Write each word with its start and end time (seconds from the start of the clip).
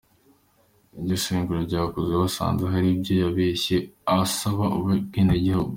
Igenzura 0.99 1.59
ryakozwe 1.67 2.13
basanze 2.23 2.63
hari 2.73 2.87
ibyo 2.95 3.13
yabeshye 3.23 3.75
asaba 4.17 4.63
ubwenegihugu. 4.77 5.69